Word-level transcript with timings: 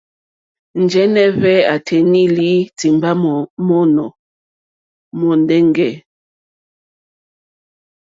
Njɛ̀nɛ̀ 0.81 1.27
hvɛ 1.39 1.53
a 1.73 1.73
tanɛ̀i 1.85 2.25
lì 2.35 2.49
timba 2.77 3.11
mono 3.67 4.05
mondeŋge 5.19 5.87
e. 5.91 5.93